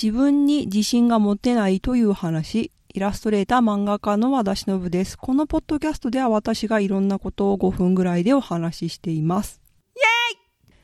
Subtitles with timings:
[0.00, 2.72] 自分に自信が持てないという話。
[2.92, 5.16] イラストレーター漫画家の和田忍です。
[5.16, 9.60] このポッドキャストでは私がいろんなことを5分ぐらいでお話ししています。
[9.94, 10.74] イェイ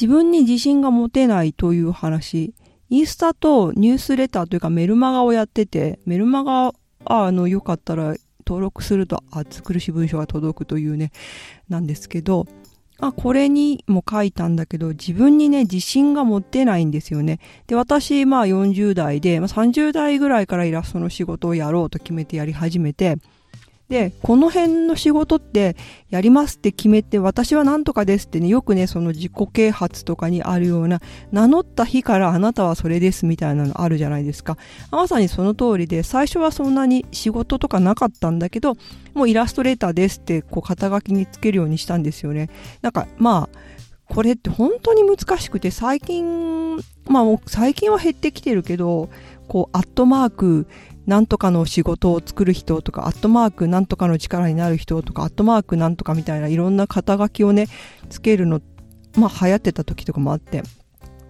[0.00, 2.54] 自分に自信が持てないという話。
[2.88, 6.72] インスタとニュースレターというかメルマガをやってて、メルマガ、
[7.04, 8.14] あの、よかったら
[8.46, 11.12] 登録すると暑苦しい文章が届くというね、
[11.68, 12.46] なんですけど、
[12.98, 17.40] あ、これにも書いたんだけど、自分にね、自信が持ってないんですよね。
[17.66, 23.18] で、私、まあ40代で、まあ、30代ぐらいからイラストの仕事をやろうと決めてやり始めて、
[23.88, 25.76] で、この辺の仕事って
[26.10, 31.00] やりますって決めて、私は何とかですってね、よくね、その自己啓発とかにあるような、
[31.30, 34.58] 名乗った日からあなたはそれですみたいなのあるじゃないですか。
[34.90, 38.74] まさにその通りで、最初はそんなに仕事とかなかったんだけど、
[39.14, 42.50] もうイラストレーターですって、こう肩書きにつけるようにしたんですよね。
[42.82, 43.58] なんか、まあ、
[44.08, 46.76] これって本当に難しくて、最近、
[47.08, 49.10] まあ最近は減ってきてるけど、
[49.48, 50.66] こう、アットマーク、
[51.06, 57.68] なんとかの仕事を作る人とか、アットマークなんとかの力になる人とか、アットマークなんとかみたいないろんな肩書きをね、
[58.10, 58.60] つけるの、
[59.16, 60.62] まあ流行ってた時とかもあって、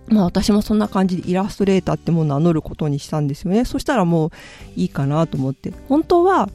[0.09, 3.65] まあ私もそんな感じでイラストレーターってもう名乗ることにしたんですよね。
[3.65, 4.31] そしたらもう
[4.77, 5.73] いいかなと思って。
[5.89, 6.49] 本当は、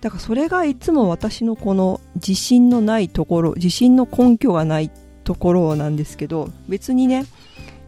[0.00, 4.90] だからそれがいつも私のこの自信のないところ、自信の根拠がない
[5.24, 7.24] ところなんですけど、別にね、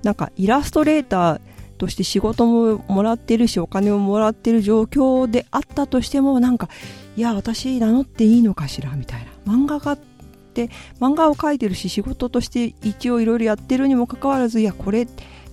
[0.03, 1.41] なんかイラストレーター
[1.85, 6.71] として仕事ももらってるしお金をもらってる状況であったとしてもなんか
[7.17, 15.07] いや私名乗っていいのかしらみたいな漫画家って漫画を描いてるし仕事として一応いろいろやってるにもかかわらずいやこれ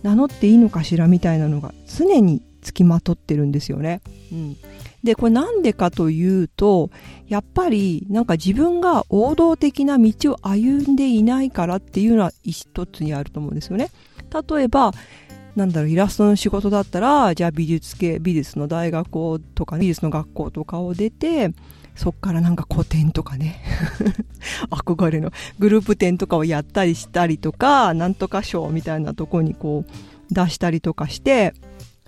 [0.03, 4.01] 名乗っていいのかしらみたいなのが常につきまとってるんですよね。
[4.31, 4.57] うん、
[5.03, 6.91] でこれなんでかというと
[7.27, 13.89] やっぱりなんか自分が王道的な道を歩んでいないからっていうのは一つにあると思うんですよね。
[14.31, 14.93] 例えば
[15.55, 21.53] なんだろう、イラストの仕事だったら、じゃあ美術系、美術の大学校とか、ね美術の学校とかを出て、
[21.95, 23.61] そっからなんか古典とかね
[24.71, 31.53] 憧れのグループ展とかをやったりしたりとか、なんとか賞みたいなとこにこう出したりとかして、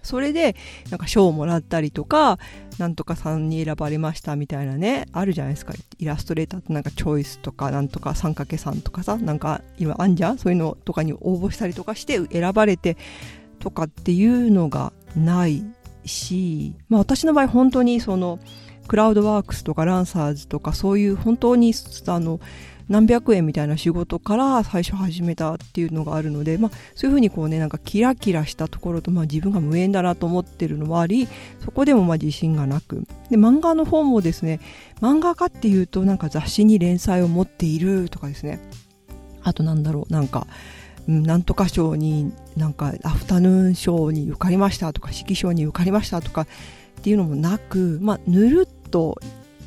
[0.03, 0.55] それで
[0.91, 2.37] なんか賞をもらったりとか、
[2.77, 5.73] なんとかさんに選ばれましたみたいなね、あるじゃないですか。
[5.97, 10.37] イラストレーターってなんかチョイスとか、なんとか 3×3 とかさ、なんか今あんじゃん？
[10.37, 12.97] そういうのとかに応募したりとかして選ばれて
[13.59, 15.63] とかっていうのがない
[16.05, 18.39] し、まあ私の場合本当にその、
[18.85, 21.73] クラウドワークスとかランサーズとかそういう本当に
[22.07, 22.41] あの
[22.89, 31.27] 何百円みたいな仕事から最初始めたっていうのがあるので、まあ、そういうふうにこうねなんかキラキラしたところと、まあ、自分が無縁だなと思ってるのもあり
[31.63, 33.03] そこでもまあ自信がなく。
[33.29, 34.59] で漫画の方もですね
[35.01, 38.59] 漫画家っていうとなんか雑誌に連載を持っているとかですね。
[39.43, 40.47] あとなんだろうなんか
[41.07, 46.47] なんとか賞になんかアフタヌーン賞に受かりましたとか指揮賞に受かりましたとかっ
[47.01, 49.19] ていうのもなく、まあ、ぬるっと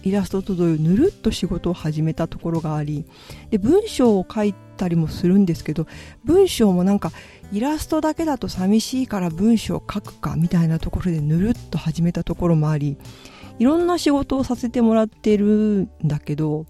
[0.06, 3.05] イラストと同様ぬるっと仕事を始めたところがあり
[3.50, 5.89] で文章を書いたりもするんですけど
[6.25, 7.11] 文章もなんか
[7.50, 12.97] イラストだけだと寂しいから文章を書くかみたいなところでぬるっと始めたところもあり
[13.59, 16.67] いろんな仕事をさせてもらってるんだけど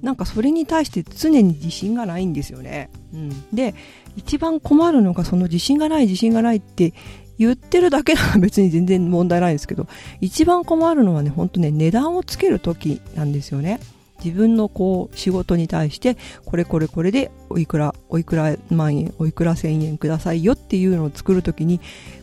[0.00, 2.90] なんかそれに対して常に自信がないんですよね。
[3.14, 3.76] うん、で
[4.16, 6.92] 一番困るのがその自信がない自信がないって
[7.38, 9.86] 言ってるだけなら別に全然問題ないんですけど、
[10.20, 13.80] 一番困るのはね、ほんとね、値段をつけるときなんですよね。
[14.24, 21.80] 自分のこう仕事に対してこれこれこれでおいくらおいくら万円おいくら千円くださいよっていうのを作るときに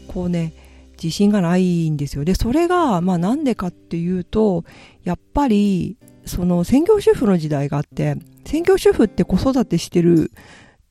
[0.08, 0.54] こうね
[1.02, 4.64] 自信がないんですよでそれがまあなんでかっていうと
[5.04, 8.16] やっぱりその専業主婦の時代があって
[8.46, 10.32] 専業主婦って子育てしてる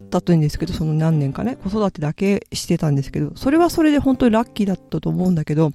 [0.01, 5.73] だったんですけど、その何年かね、子育てだけしてたんですけど、それはそれで本当にラッキーだったと思うんだけど、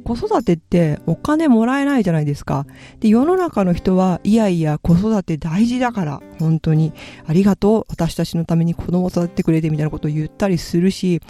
[0.00, 2.66] 子育てってお金もらえないじゃないですか。
[3.00, 6.92] で、世の中の人は、いやいや、子育て大事だから、本当に、
[7.26, 11.20] ありがとう、私たちのために子供を育ててくれてみたいなことを言ったりするし、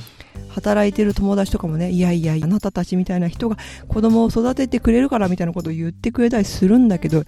[0.48, 3.56] 働いてる友達とかもね、いやいや、あなたたちみたいな人が
[3.88, 7.24] 子供を育ててくれるからみたいなことを言ってくれたりするんだけど、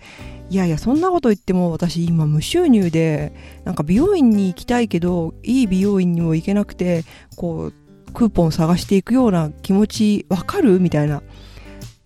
[0.51, 3.33] いやいや、そんなこと言っても私今無収入で、
[3.65, 7.05] なんか美容院に行きたいけど、いい美容院にも行けなくて、
[7.37, 7.84] こう、
[8.15, 10.81] クーポン探していくような気持ちわかる？
[10.81, 11.23] みたいな。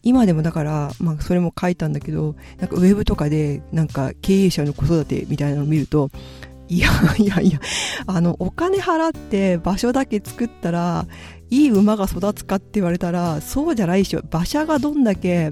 [0.02, 6.10] 今でもだから、まあそれも書いたんだけど、なんかウェブとかでなんか経営者の子育てみたいなのを見ると、
[6.68, 6.88] いや
[7.18, 7.60] いやいや、
[8.06, 11.06] あの、お金払って場所だけ作ったら、
[11.50, 14.20] いい馬が育つかって言われたら、そうじゃないでしょ。
[14.30, 15.50] 馬車がどんだけ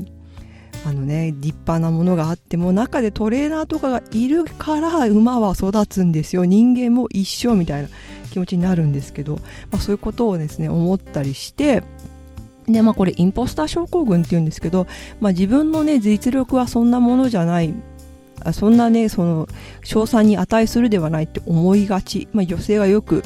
[0.84, 6.44] あのね、立派なものがあっても、中でトレーナーとかがいるから馬は育つんですよ。
[6.44, 7.88] 人間も一緒みたいな
[8.36, 9.36] 気持ちになるんですけど、
[9.70, 11.82] まあ、そういうことをですね、思ったりして、
[12.68, 14.86] でまあこれインポスター症候群っていうんですけど、
[15.20, 17.72] まあ、自分のね実力はそんなものじゃない
[18.52, 19.48] そんなねその
[19.84, 23.22] 賞賛に値するではないって思いがち、まあ、女性がよく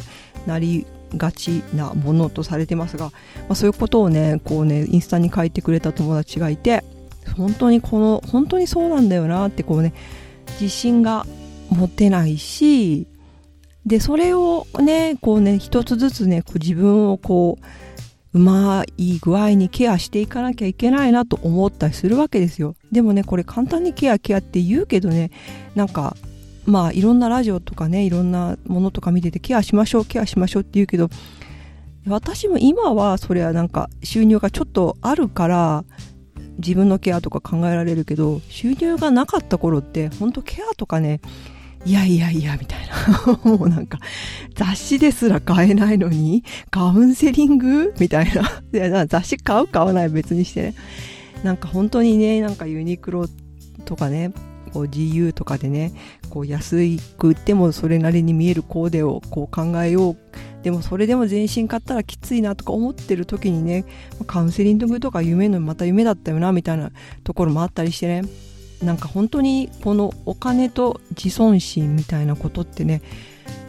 [0.47, 0.87] なり
[1.17, 3.13] がちなものとされてますが、ま
[3.53, 6.85] あ、そういうことをねこうねインスタに書いてくれた友達がいて
[7.35, 9.95] 本当にこの本当にそうなんだよなってこうね
[10.61, 11.25] 自信が
[11.71, 13.07] 持てないし
[13.87, 17.67] でそれをねこうね一つずつねこう自分をこう
[18.33, 22.77] うまい具合にケアしていかなきゃいけないなと思ったりするわけですよ。
[22.93, 25.31] でもねこれ簡単にケアケアって言うけどね
[25.75, 26.17] なんか
[26.67, 31.09] まあいろんなラジオとかねいろんなものとか見ててケアしましょうケアしましょうって言うけど
[32.07, 35.85] 私も今はそれはなんか収入がちょっとあるから
[36.59, 41.21] 自分のケアとか考えられるけど収入がなかった頃って本当ケアとかね
[41.85, 43.39] いやいやいやみたいな。
[43.45, 43.99] もうなんか
[44.55, 47.95] 雑誌ですら買えないのにカウンセリング？
[47.99, 48.43] みたいな。
[48.73, 50.75] いや雑誌買う買わない別にしてね。
[51.43, 53.27] なんか本当にねなんかユニクロ
[53.87, 54.33] とかね
[54.75, 55.93] こう GU とかでね
[56.29, 56.77] こう安
[57.19, 60.17] く売ってもそれなりに見えるコーデをこう考えよう。
[60.63, 63.87] でもそれでも全身買ったらきついなとか思ってる時にね
[64.27, 66.91] カウンセリングとか夢のまた夢だったよなみたいな
[67.25, 68.50] ところもあったりしてね。
[68.83, 73.03] なんか本当にこのお金と自尊心みたいなことってね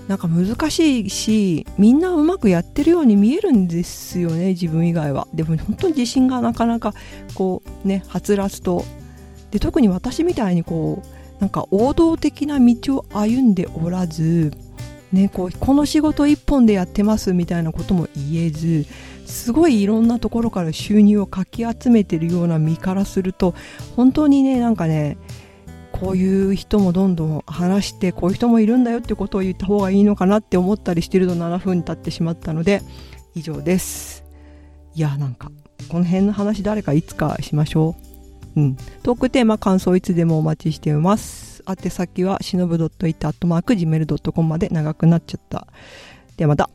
[0.08, 5.28] なんか難しいしみんなうまくやってるように見えるんですよね自分以外は。
[5.34, 6.94] でも本当に自信がなかなか
[7.34, 8.84] こうねはつらつと。
[9.52, 14.52] で特に私みたいにこうなんか王道的な道を歩んでおらず
[15.12, 18.86] ね、こうこの仕事一本でやってますみたいなことも言えず
[19.26, 23.54] すごいいろんなところから収入をかき集めてるような身からすると
[23.96, 25.18] 本当にねなんかね
[25.92, 32.82] こういう人もどんどん話してこういう人もいるんだよってことを言った方がいいのかなって思ったりしてると7分経ってしまったので
[33.36, 34.24] 以上です
[34.96, 35.52] いやなんか
[35.90, 37.96] この辺の話誰かいつかしましょ
[38.56, 45.68] ううんトークテーマ感想いつでもお待ちしています宛先はしのぶ .it.gmail.com まで長くなっちゃった。
[46.38, 46.70] ではまた。